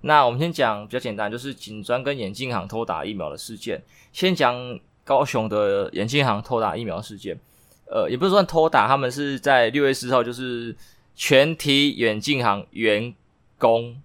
[0.01, 3.81] 那我们先讲比较简单，就是锦专跟眼镜行偷打疫苗的事件。
[4.11, 7.39] 先讲高雄的眼镜行偷打疫苗事件。
[7.86, 10.76] 呃，也不是算偷打，他们是在六月四号，就是
[11.15, 13.13] 全体远近行员
[13.58, 14.02] 工。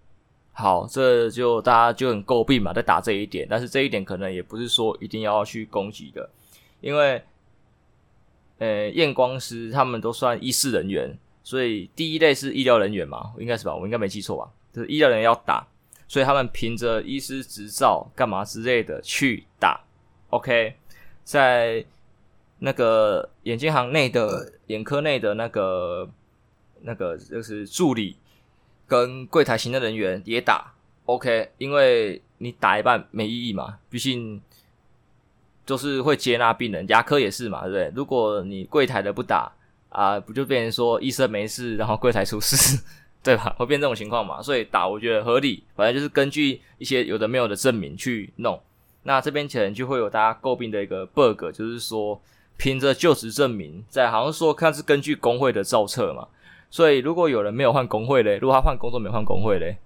[0.52, 3.46] 好，这就大家就很诟病嘛，在打这一点。
[3.48, 6.28] 但是这一点可能也不是说一定要去攻击的，
[6.80, 7.22] 因为
[8.58, 11.18] 呃，验光师他们都算医事人员。
[11.42, 13.74] 所以第一类是医疗人员嘛，应该是吧？
[13.74, 14.48] 我应该没记错吧？
[14.72, 15.66] 就是医疗人员要打，
[16.06, 19.80] 所以他们凭着医师执照干嘛之类的去打。
[20.28, 20.74] OK，
[21.24, 21.84] 在
[22.60, 26.08] 那个眼镜行内的眼科内的那个
[26.82, 28.16] 那个就是助理
[28.86, 30.72] 跟柜台行政人员也打。
[31.06, 34.40] OK，因为你打一半没意义嘛，毕竟
[35.66, 37.92] 就是会接纳病人，牙科也是嘛，对不对？
[37.96, 39.52] 如果你柜台的不打。
[39.90, 42.80] 啊，不就变成说医生没事，然后柜台出事，
[43.24, 43.52] 对吧？
[43.58, 44.40] 会变这种情况嘛？
[44.40, 48.62] 所以打我觉得合理，反正就是根据一些有的没有的证明去弄。
[49.02, 52.22] 那这边可能就会有大家诟病的一个 bug，就是说
[52.60, 56.28] 凭着就职证明，在好像说看是根据工会的造册嘛。
[56.68, 59.78] 所以如果有人没有换工会嘞，如果他换工作没换工会嘞，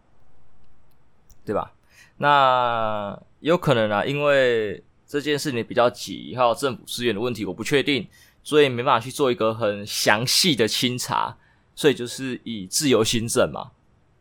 [1.44, 1.72] 对吧？
[2.16, 8.04] 那有可能啊，因为这件事情比较急，还有政府资源的问题，我不确定。
[8.42, 11.34] 所以没办法去做一个很详细的清查，
[11.74, 13.70] 所以就是以自由心证嘛，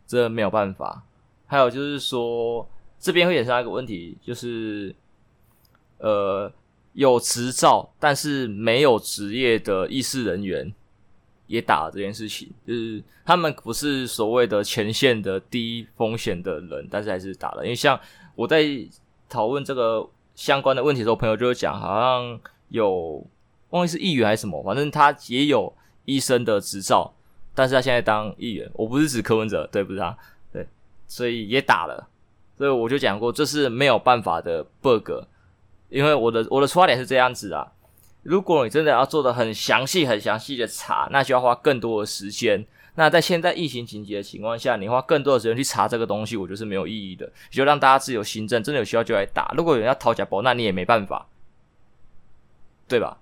[0.08, 1.04] 这没有办法。
[1.46, 2.66] 还有就是说，
[3.00, 4.96] 这边会衍生一个问题，就是
[5.98, 6.50] 呃，
[6.94, 10.74] 有执照但是没有职业的医事人员
[11.48, 17.64] 也打了这件事情，就是他们不是所谓的前线的低风险的人，但是还是打了。
[17.64, 18.00] 因为像
[18.36, 18.66] 我在
[19.30, 23.26] 讨论这个相关的问题的时候，朋友就会讲，好像有。
[23.70, 25.74] 忘记是议员还是什么，反正他也有
[26.06, 27.12] 医生的执照，
[27.56, 28.70] 但是他现在当议员。
[28.76, 30.16] 我不是指柯文哲，对，不是他，
[30.52, 30.68] 对，
[31.08, 32.08] 所以也打了。
[32.56, 35.10] 所以我就讲过，这是没有办法的 bug，
[35.94, 37.72] 因为我的我的出发点是这样子啊。
[38.24, 42.66] 如果你真的要做的很详细、很详细的查，那就要花更多的时间。
[42.96, 47.32] 那在现在疫情紧急的情况下，你花更多的时间去查这个东西，我觉得是没有意义的。
[47.50, 49.54] 就让大家自由心政，真的有需要就来打。
[49.58, 51.28] 如果有人要讨假包，那你也没办法，
[52.88, 53.18] 对吧？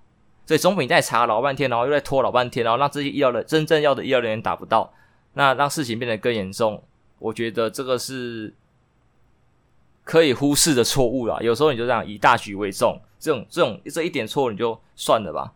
[0.46, 4.92] 所以总比在查老半天，然后又在拖老半天，然后让这些医疗的真正要的医疗人员打不到，
[5.34, 6.82] 那让事情变得更严重。
[7.18, 8.54] 我觉得这个是
[10.04, 11.38] 可以忽视的错误啦。
[11.40, 15.52] 有时候你就这样以大局为重，这种这种这一点错误你就算了吧。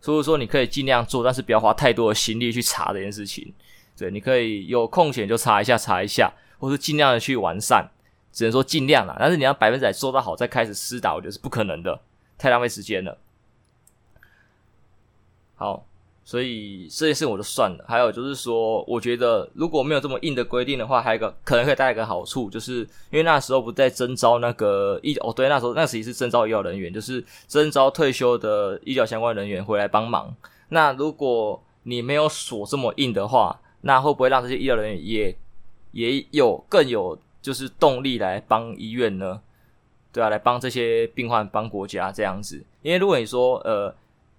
[0.00, 3.52] 所以说你可以尽量做，但是不要花太多的心力去查这件事情。
[3.96, 7.88] 对，你可以有空闲就查一下，查一下，或是尽量的去完善。
[8.32, 12.00] 只能说尽量啦，但是你要百分之百做到好再开始施打，我觉得是不可能的，
[12.38, 13.18] 太浪费时间了。
[15.54, 15.86] 好，
[16.24, 17.84] 所以这件事我就算了。
[17.88, 22.80] 还有就是说，我觉得如果没有这么硬的规定的话，还有一个可能可以带来一个好处，就是
[23.10, 30.32] 因为那时候不在征招那个医哦，对，那时候那时也是征招医疗人员，就是征招退休的医疗相关人员回来帮忙。
[30.68, 35.36] 那如果你没有锁这么硬的话，那会不会让这些医疗人员也
[35.90, 39.40] 也有更有就是动力来帮医院呢？
[40.12, 42.62] 对啊，来帮这些病患，帮国家这样子。
[42.82, 43.92] 因为如果你说呃。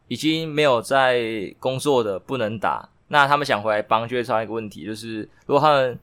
[0.08, 5.98] 已经没有在工作的不能打，那他们想回来帮，就会出现一个问题，就是如果他们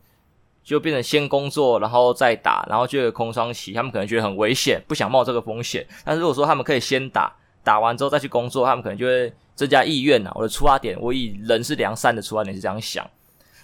[0.63, 5.87] 就变成先工作，然后再打，然后就有空窗期，他们可能觉得很危险，不想冒这个风险。
[6.05, 10.33] 但是如果说他们可以先打，打完之后再去工作，他们可能就会增加意愿啊。
[10.35, 13.09] 我的出发点，我以人是良善的出发点是这样想，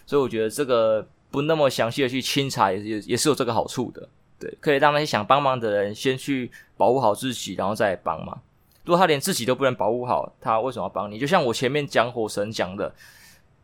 [0.05, 8.41] 所以我觉得这个不那么详细的去清查，也也也是有这个好处的，对，可以让那些想帮忙的人先去保护好自己，然后再帮忙。
[8.87, 11.19] 如果他连自己都不能保护好，他为什么要帮你？
[11.19, 12.95] 就像我前面讲火神讲的，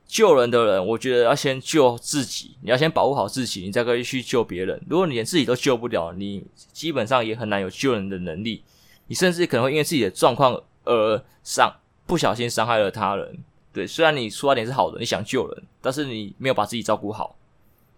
[0.05, 4.83] 救人的人，我觉得要先救自己，你要先保护好自己，你再可以去救别人。
[4.91, 8.65] 如果你连自己都救不了，你基本上也很难有救人的能力。
[9.07, 11.73] 你甚至可能会因为自己的状况而伤，
[12.05, 13.39] 不小心伤害了他人。
[13.73, 17.37] 对，虽然你出发点是好的，你想救人，但是你没有把自己照顾好，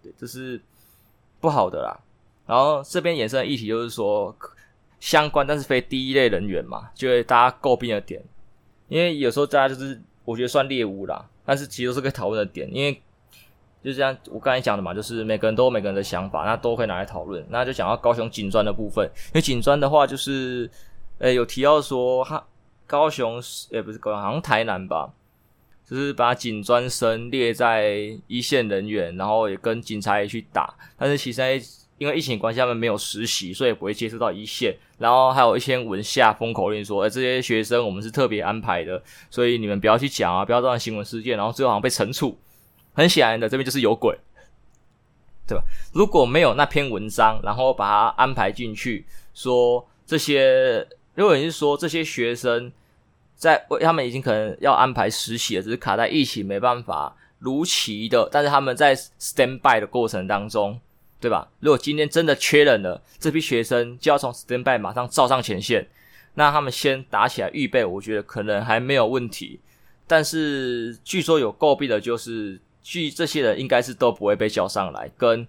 [0.03, 0.61] 对，这是
[1.39, 1.99] 不好的啦。
[2.45, 4.35] 然后这边衍生的议题就是说。
[4.99, 8.23] 相关但是非第一类人员嘛，就会大家诟病的点，
[8.87, 12.51] 因为有时候大家就是我觉得算猎物啦，但是其实都是可以讨论的。
[12.51, 13.01] 点，因为
[13.83, 17.45] 就像我刚才讲的嘛，就是每个人都有每个人的想法，那都可以拿来讨论。
[17.49, 20.67] 那就讲到高雄警专的部分，因为警专的话就是，
[21.19, 22.43] 呃，有提到说他
[22.87, 25.13] 高雄也不是高雄，好像台南吧，
[25.87, 31.61] 就是把警专生列在一线人员，然后也跟警察也去打，但是其实在
[31.97, 34.75] 因为疫情关系，他们没有实习，所以不会接触到一线。
[34.97, 42.37] 然后还有一些文下封口令说：“哎，这些学生我们是特别安排的，所以你们不要去讲啊，不要造成新闻事件。”然后最后好像被惩处。
[42.93, 44.17] 很显然的，这边就是有鬼，
[45.47, 45.63] 对吧？
[45.93, 52.71] 如果没有那篇文章，然后把它安排进去，说这些，如果你是说这些学生
[53.35, 60.79] 在他们已经可能要安排实习了，只是卡在疫情没办法如期的，但是他们在 stand by 的过程当中。
[61.25, 61.49] 对吧？
[61.59, 65.87] 如果今天真的缺人了，这批学生就要从 standby 马上照上前线，
[66.35, 69.59] 那他们先打起来预备，我觉得可能还没有问题。
[70.05, 75.47] 但是据说有诟病的就是，据这些人应该是都不会被叫上来，跟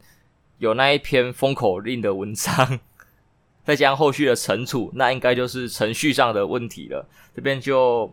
[0.56, 2.80] 有那一篇封口令的文章，
[3.62, 7.06] 再加上后续的惩处，那应该就是程序上的问题了。
[7.34, 8.10] 这边就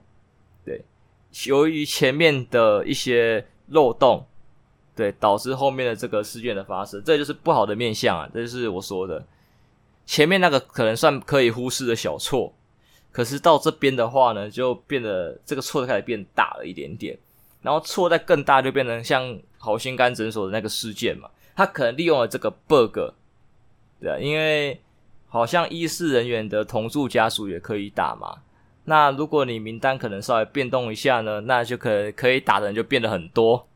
[0.66, 0.84] 对，
[1.46, 4.28] 由于前面的一些漏洞。
[4.96, 8.30] 对，导致后面的这个事件的发生，这就是不好的面相啊！
[8.32, 9.26] 这就是我说的，
[10.06, 12.54] 前面那个可能算可以忽视的小错，
[13.12, 17.18] 可是到这边的话呢，就变得这个错就开始变大了一点点，
[17.64, 23.00] 然后错再更大，就变成像好心肝诊所的那个事件嘛，他可能利用了这个 bug，
[24.00, 24.80] 对啊，因为
[25.28, 28.38] 好像医事人员的同住家属也可以打嘛，
[28.84, 33.68] 那如果你名单可能稍微变动一下呢，那就可能可以打的人就变得很多。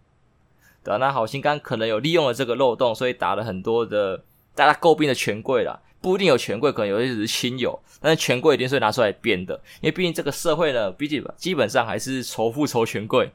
[0.87, 4.23] 对啊，那好心肝可能有利用了这个漏洞，所以打了很多的
[4.55, 13.29] 大家诟病的权贵啦，不一定有权贵，可能有些只是亲友，但是权贵一定是拿出来编的，因为毕竟这个社会呢，毕竟基本上还是仇富仇权贵。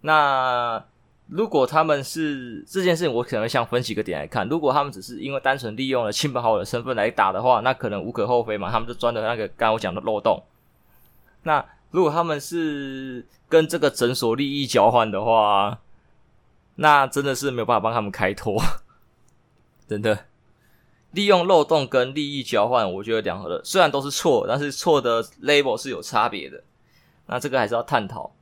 [0.00, 0.82] 那
[1.28, 10.42] 如果他们是这件事情，我可能想分几个点来看，如果他们只是因为单纯利用了亲朋好友的身份来打的话，那可能无可厚非嘛，他们就钻了那个刚我讲的漏洞。
[11.42, 15.78] 那如果他们是跟这个诊所利益交换的话，
[16.76, 18.60] 那真的是没有办法帮他们开脱，
[19.88, 20.26] 真的。
[21.12, 26.62] 利用漏洞跟利益交换，我觉得两个的虽然都是错，但是错的 label 是有差别的。
[27.26, 28.32] 那这个还是要探讨。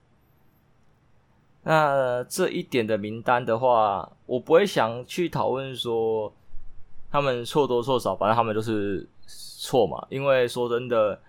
[1.62, 6.32] 那这一点的名单的话，我不会想去讨论说
[7.10, 10.06] 他们错多错少，反正他们都是错嘛。
[10.08, 11.20] 因为说真的。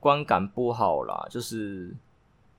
[0.00, 1.90] 观感不好啦，就是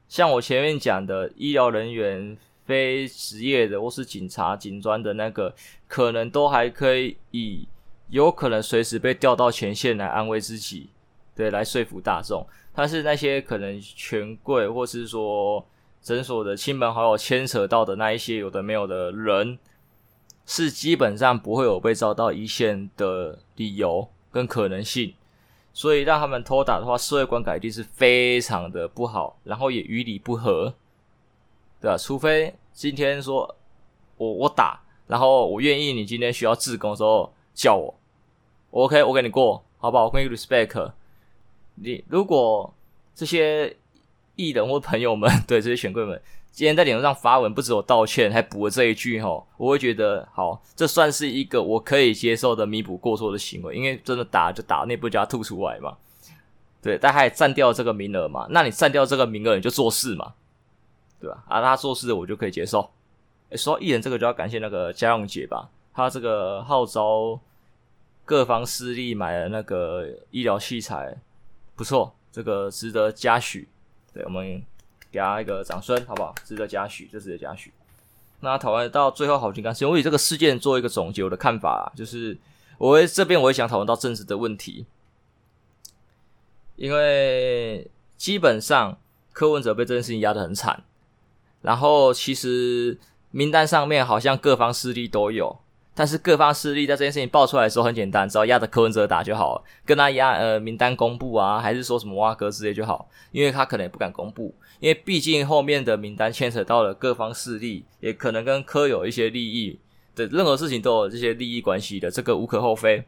[0.08, 5.54] 像我前面讲的，医疗人员、非职业的或是警察、警专的那个，
[5.88, 7.68] 可能都还可以以
[8.10, 10.90] 有可能随时被调到前线来安慰自己，
[11.36, 12.46] 对，来说服大众。
[12.74, 15.66] 但是那些可能权贵或是说
[16.02, 19.58] 诊所的亲朋好友牵扯到的那一些有的没有的人，
[20.46, 25.14] 是基本上不会有被招到一线的理由跟可能性。
[25.74, 30.74] 所以让他们偷打的话，社会观感一定是非常的不好，然后也于理不合，
[31.86, 31.96] 对吧？
[31.96, 33.56] 除非今天说
[34.18, 37.94] 我我打，然后我愿意，你今天需要志工的时候叫我
[38.72, 40.06] ，OK，我给你过，好不好？
[40.06, 40.92] 我给你 respect。
[41.76, 42.74] 你如果
[43.14, 43.78] 这些
[44.36, 46.20] 艺人或朋友们， 对这些权贵们，
[46.52, 55.96] 今天在脸书上发文，不止我道歉，还补了这一句吼，我会觉得好，这算是一个我可以接受的弥补过错的行为，因为真的打就打，内部就要吐出来嘛。
[56.82, 60.34] 对，但他也占掉这个名额嘛，那你占掉这个名额，你就做事嘛，
[61.20, 61.44] 对吧？
[61.48, 62.90] 啊，他做事我就可以接受。
[63.50, 67.40] 诶，说到艺人这个，就要感谢那个嘉永姐吧，他这个号召
[68.26, 71.18] 各方势力买了那个医疗器材，
[71.76, 72.14] 不错。
[72.32, 73.66] 这个值得嘉许，
[74.14, 74.62] 对，我们
[75.10, 76.36] 给他一个掌声，好不好？
[76.44, 77.72] 值得嘉许，这值得嘉许。
[78.42, 82.38] 那讨论到最后，好情干是我以这个事件做一个总结，我的看法就是，
[82.78, 84.86] 我会这边我也想讨论到政治的问题，
[86.76, 88.98] 因为基本上
[89.32, 90.84] 柯文哲被这件事情压得很惨，
[91.66, 92.98] 然后其实
[93.32, 95.58] 名单上面好像各方势力都有。
[95.98, 109.80] 但是各方势力在这件事情爆出来的时候很简单，只要压着柯文哲打就好了，跟他压呃名单公布啊，还是说什么挖哥之类就好，因为他可能也不敢公布，因为毕竟后面的名单牵扯到了各方势力，也可能跟柯有一些利益
[110.16, 113.02] 的，任何事情都有这些利益关系的，这个无可厚非。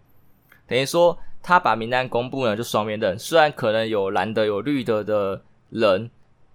[0.66, 5.42] 等于说他把名单公布呢，就双面刃，虽然可能有蓝的有绿的的
[5.72, 6.10] 人，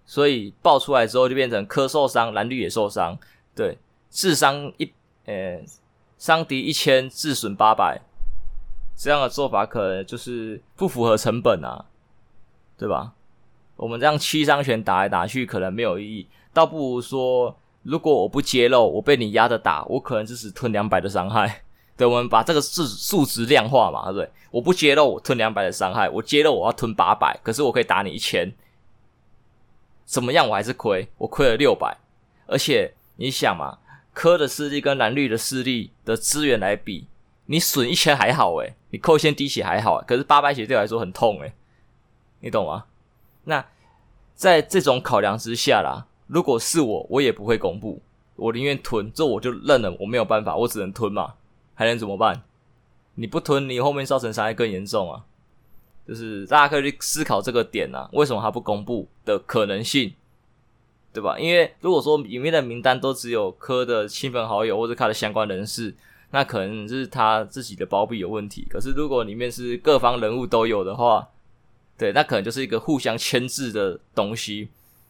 [0.05, 3.19] 所以爆出来之后就变成科受伤，蓝绿也受伤，
[3.55, 3.79] 对，
[4.11, 4.93] 智商一
[5.27, 5.61] 呃。
[6.19, 8.01] 伤敌一千，自损八百，
[8.97, 11.85] 这样的做法可能就是不符合成本啊，
[12.79, 13.15] 对吧？
[13.75, 21.65] 我们这样七伤拳打来打去，可能没有意义，倒不如说，如果我不揭露，我被你压着打，我可能就是吞两百的伤害。
[21.99, 24.31] 对，我们把这个数数值量化嘛，对不对？
[24.53, 28.49] 我不揭露，我吞两百的伤害；我揭露，我要吞八百，可是我可以打你一千，
[30.13, 30.47] 怎么样？
[30.47, 31.97] 我还是亏，我亏了六百，
[32.47, 33.79] 而且你想嘛。
[34.13, 37.07] 科的势力跟蓝绿的势力的资源来比，
[37.47, 41.55] 你损一千还好诶，你扣一千滴血还好，可是八百血对我来说很痛诶，
[42.41, 42.85] 你懂吗？
[43.45, 43.65] 那
[44.35, 48.03] 在这种考量之下啦，如果是我，我也不会公布，
[48.37, 51.33] 我宁愿吞，这我就认了，我没有办法，我只能吞嘛，
[51.75, 52.43] 还能怎么办？
[53.15, 55.25] 你不吞，你后面造成伤害更严重啊！
[56.07, 60.13] 就是大家可以去思考这个点啊，为什么他不公布的可能性？
[61.13, 61.39] 对吧？
[61.39, 65.95] 因为如果说里面的名单都只有柯的亲朋好友或者他的相关人士，
[66.31, 68.67] 那可能是他自己的包庇有问题。
[68.71, 71.29] 可是如果里面是各方人物都有的话，
[71.99, 74.69] 对，那可能就是一个互相牵制的东西，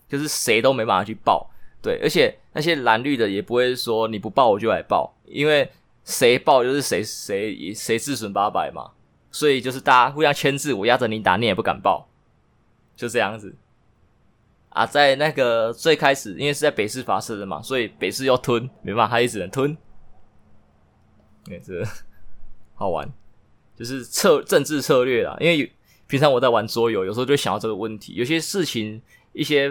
[0.09, 1.49] 就是谁都没办法去报。
[1.81, 5.71] 对，而且那些蓝绿的也不会说你不报我就来报，因为
[6.05, 8.91] 谁报就是谁谁谁自损八百嘛。
[9.33, 12.07] 所以就是大家互相牵制，我压着你打，你也不敢报，
[12.95, 13.57] 就这样子。
[14.69, 19.77] 啊，在那个最开始，因为是在北市发射的嘛，所以北市要吞，没办法，他也只能吞。
[21.51, 21.85] 哎，这
[22.75, 23.11] 好玩，
[23.77, 25.37] 就是策政治策略啦。
[25.41, 25.73] 因为
[26.07, 28.15] 平常我在玩桌游，有时候就想到这个问题。
[28.15, 29.03] 有些事情，
[29.33, 29.71] 一些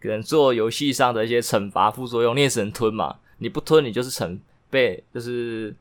[0.00, 3.18] 可能做游戏上的一些惩罚副作用，你也只能吞嘛。
[3.38, 4.38] 你不吞，你就是成
[4.68, 5.74] 被，就是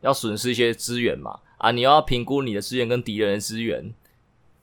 [0.00, 1.38] 要损失一些资源嘛。
[1.58, 3.92] 啊，你要评估你的资源跟敌人的资源。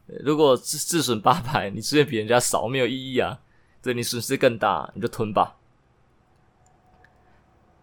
[0.05, 3.39] 如果自自损八百，你资源比人家少，没有意义啊！
[3.81, 5.55] 对，你损失更大，你就吞吧。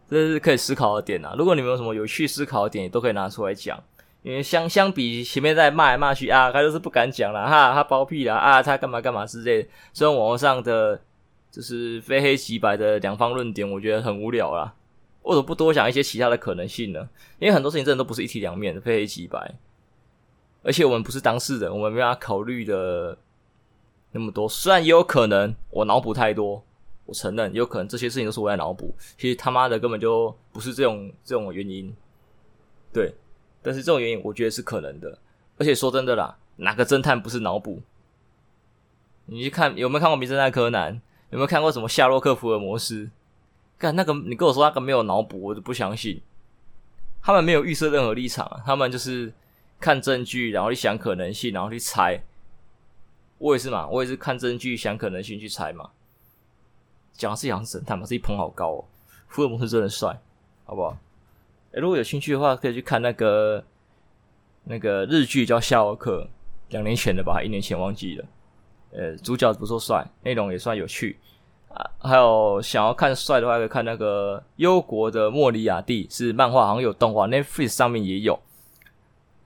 [0.08, 1.34] 这是可以思考的点啊！
[1.38, 3.82] 如果你们有什么有趣思考的点，也都可以拿出来讲。
[4.22, 9.68] 因为相相比前面在骂来骂去啊，他就是不敢讲了哈，他包庇了啊，他干嘛干嘛之类的。
[9.94, 11.00] 虽然网络上的
[11.50, 14.74] 就是非黑即白的两方论点，我觉得很无聊啦。
[15.22, 17.08] 为什么不多想一些其他的可能性呢？
[17.38, 19.54] 因为很多事情真的都不是一体两面的，非黑即白。
[20.62, 23.16] 而且我们不是当事人，我们没办法考虑的
[24.12, 24.48] 那么多。
[24.48, 26.62] 虽然也有可能我脑补太多，
[27.06, 28.94] 我承认有可能这些事情都是我在脑补。
[29.16, 31.94] 其实他妈的根本就不是这种这种原因，
[32.92, 33.14] 对。
[33.62, 35.18] 但是这种原因我觉得是可能的。
[35.58, 37.82] 而且说真的啦，哪个侦探不是脑补？
[39.26, 40.94] 你去看有没有看过《名侦探柯南》？
[41.30, 43.10] 有没有看过什么夏洛克福尔摩斯？
[43.80, 46.22] 干那个，你跟我说那个没有脑补，我就不相信。
[47.20, 49.32] 他们没有预设任何立场，他们就是。
[49.82, 52.22] 看证据，然后去想可能性，然后去猜。
[53.38, 55.88] 我也是嘛，我也是看证据，想可能性去猜嘛。
[57.14, 58.84] 讲的是杨神探嘛，自己捧好高哦。
[59.28, 60.20] 福尔摩斯真的帅，
[60.66, 60.98] 好不好？
[61.70, 63.64] 诶，如果有兴趣的话，可以去看那个
[64.64, 66.28] 那个日剧叫《夏洛克》，
[66.72, 68.24] 两年前的吧，一年前忘记了。
[68.92, 71.18] 呃，主角不错帅，内容也算有趣
[71.74, 71.90] 啊。
[71.98, 78.38] 还有想要看帅的话，可以看那个《忧国的莫里亚蒂》，是漫画，好像有动画，Netflix 上面也有。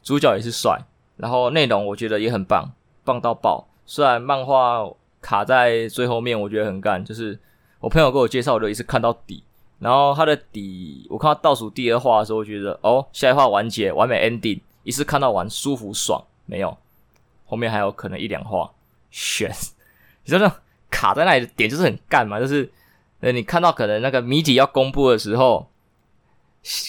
[0.03, 0.79] 主角也是帅，
[1.16, 2.72] 然后内容我觉得也很棒，
[3.05, 3.66] 棒到爆。
[3.87, 4.87] 虽然漫画
[5.20, 7.05] 卡在最后面，我觉得很干。
[7.05, 7.39] 就是
[7.81, 9.43] 我朋友给我介绍，我就一次看到底。
[9.79, 16.22] 然后他的底，我看到倒数第二话的时候，我觉得哦，下一话完结，完美 ending，一次看到完，舒服爽。
[16.47, 16.77] 没有，
[17.47, 18.70] 后面还有可能一两话。
[19.11, 19.51] 选，
[20.25, 20.51] 你知道
[20.95, 22.70] 卡在那里的点就是很干嘛，就是
[23.18, 25.68] 呃，你看到可能那个谜底要公布的时候，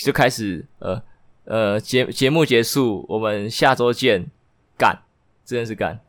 [0.03, 1.01] 就开始呃
[1.45, 4.29] 呃节节目结束，我们下周见，
[4.77, 5.01] 干，
[5.43, 5.99] 真的是干。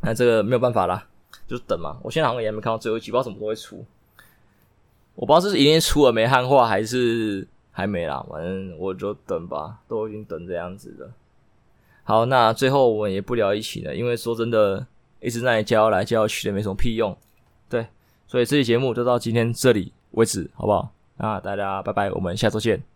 [0.00, 1.06] 那这个没有办法啦，
[1.46, 1.98] 就等嘛。
[2.02, 3.84] 我现在好像也没看到最后一集，不知道什么时候会出。
[5.14, 8.24] 我不知道是已经出了没汉化，还是还没啦。
[8.30, 11.12] 反正我就等吧，都已经等这样子了。
[12.04, 14.86] 好，那最后我们也不聊一起了，因为说真的，
[15.22, 17.16] 一直在教来教去的没什么屁用。
[17.68, 17.86] 对，
[18.26, 20.90] 所以这期节目就到今天这里为止，好不好？
[21.16, 22.91] 那大家拜拜，我们下周见。